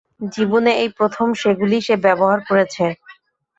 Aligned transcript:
জীবনে 0.31 0.71
এই 0.81 0.89
প্রথম 0.97 1.27
সেগুলি 1.41 1.77
সে 1.81 1.95
ব্যবহার 2.05 2.39
করেছে। 2.49 2.85